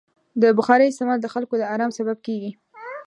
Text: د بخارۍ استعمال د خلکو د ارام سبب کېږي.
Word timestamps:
د 0.41 0.43
بخارۍ 0.57 0.87
استعمال 0.89 1.19
د 1.21 1.27
خلکو 1.33 1.53
د 1.57 1.63
ارام 1.73 1.91
سبب 1.97 2.17
کېږي. 2.25 2.51